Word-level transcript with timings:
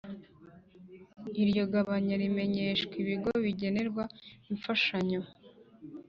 Iryo 1.41 1.63
gabanya 1.73 2.13
rimenyeshwa 2.21 2.93
ibigo 3.03 3.31
bigenerwa 3.43 4.03
imfashanyo 4.51 5.21